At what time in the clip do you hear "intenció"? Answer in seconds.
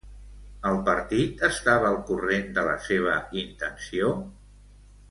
3.45-4.15